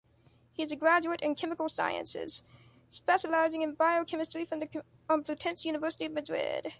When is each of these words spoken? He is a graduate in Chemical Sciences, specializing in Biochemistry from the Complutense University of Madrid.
He 0.53 0.63
is 0.63 0.71
a 0.71 0.75
graduate 0.75 1.21
in 1.21 1.35
Chemical 1.35 1.69
Sciences, 1.69 2.41
specializing 2.89 3.61
in 3.61 3.75
Biochemistry 3.75 4.45
from 4.45 4.59
the 4.61 4.83
Complutense 5.07 5.63
University 5.63 6.05
of 6.05 6.13
Madrid. 6.13 6.69